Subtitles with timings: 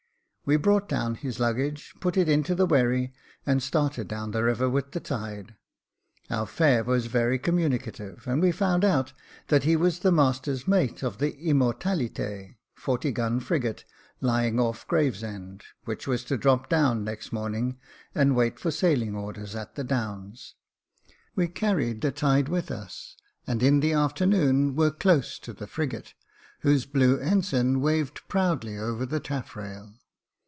[0.43, 3.13] We brought down his luggage, put it into the wherry,
[3.45, 5.55] and started down the river with the tide.
[6.29, 9.13] Our fare was very communicative, and we found out
[9.47, 13.85] that he was the master's mate of the Immorta/ite, forty gun frigate,
[14.19, 17.77] lying off Gravesend, which was to drop down next morning
[18.13, 20.55] and wait for sailing orders at the Downs.
[21.33, 23.15] We carried the tide with us,
[23.47, 26.13] and in the afternoon were close to the frigate,
[26.59, 29.93] whose blue ensign waved proudly over the tafFrail.